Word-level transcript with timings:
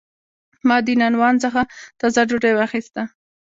ما 0.67 0.77
د 0.85 0.87
نانوان 1.01 1.35
څخه 1.43 1.61
تازه 1.99 2.21
ډوډۍ 2.29 2.53
واخیسته. 2.55 3.01